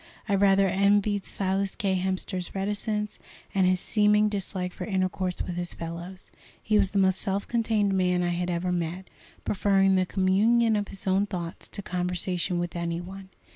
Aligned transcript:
I 0.27 0.33
rather 0.33 0.65
envied 0.65 1.27
Silas 1.27 1.75
K. 1.75 1.95
Hemster's 1.95 2.55
reticence, 2.55 3.19
and 3.53 3.67
his 3.67 3.79
seeming 3.79 4.29
dislike 4.29 4.73
for 4.73 4.85
intercourse 4.85 5.43
with 5.43 5.57
his 5.57 5.75
fellows. 5.75 6.31
He 6.59 6.79
was 6.79 6.89
the 6.89 6.97
most 6.97 7.21
self 7.21 7.47
contained 7.47 7.93
man 7.93 8.23
I 8.23 8.29
had 8.29 8.49
ever 8.49 8.71
met, 8.71 9.11
preferring 9.45 9.93
the 9.93 10.07
communion 10.07 10.75
of 10.75 10.87
his 10.87 11.05
own 11.05 11.27
thoughts 11.27 11.67
to 11.67 11.83
conversation 11.83 12.57
with 12.57 12.75
any 12.75 12.99
one. 12.99 13.29